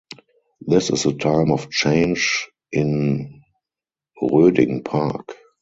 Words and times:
This 0.61 0.89
is 0.89 1.05
a 1.05 1.13
time 1.13 1.51
of 1.51 1.69
change 1.69 2.49
in 2.71 3.43
Roeding 4.19 4.81
Park. 4.83 5.35